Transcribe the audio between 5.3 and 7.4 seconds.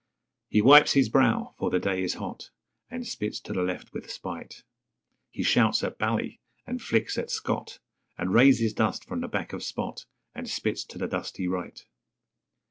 shouts at 'Bally', and flicks at